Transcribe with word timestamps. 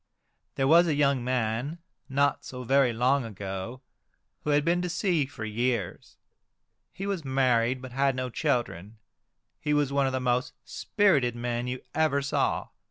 There 0.55 0.67
was 0.67 0.87
a 0.87 0.95
young 0.95 1.23
man, 1.23 1.77
not 2.09 2.43
so 2.43 2.63
very 2.63 2.91
long 2.91 3.23
ago, 3.23 3.81
who 4.43 4.49
had 4.49 4.65
been 4.65 4.81
to 4.81 4.89
sea 4.89 5.27
for 5.27 5.45
years. 5.45 6.17
He 6.91 7.05
was 7.05 7.23
married, 7.23 7.83
but 7.83 7.91
had 7.91 8.15
no 8.15 8.31
children. 8.31 8.97
He 9.59 9.75
was 9.75 9.93
one 9.93 10.07
of 10.07 10.11
the 10.11 10.19
most 10.19 10.53
spirited 10.65 11.35
men 11.35 11.67
you 11.67 11.83
ever 11.93 12.23
saw. 12.23 12.69